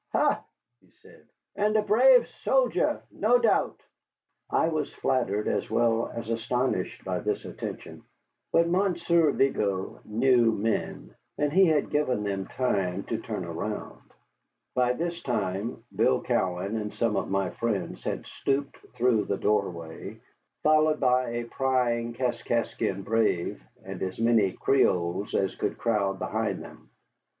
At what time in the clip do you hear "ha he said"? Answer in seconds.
0.13-1.27